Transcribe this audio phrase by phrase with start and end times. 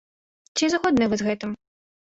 [0.55, 1.55] Ці згодныя вы з гэтым?